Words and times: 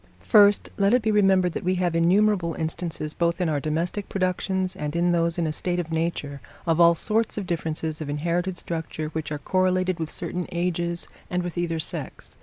First, 0.19 0.71
let 0.77 0.95
it 0.95 1.03
be 1.03 1.11
remembered 1.11 1.51
that 1.51 1.63
we 1.63 1.75
have 1.75 1.93
innumerable 1.95 2.55
instances, 2.55 3.13
both 3.13 3.39
in 3.39 3.47
our 3.49 3.59
domestic 3.59 4.09
productions 4.09 4.75
and 4.75 4.95
in 4.95 5.11
those 5.11 5.37
in 5.37 5.45
a 5.45 5.51
state 5.53 5.77
of 5.79 5.91
nature, 5.91 6.41
of 6.65 6.81
all 6.81 6.95
sorts 6.95 7.37
of 7.37 7.45
differences 7.45 8.01
of 8.01 8.09
inherited 8.09 8.57
structure 8.57 9.09
which 9.09 9.31
are 9.31 9.37
correlated 9.37 9.99
with 9.99 10.09
certain 10.09 10.47
ages 10.51 11.07
and 11.29 11.43
with 11.43 11.55
either 11.55 11.77
sex. 11.77 12.35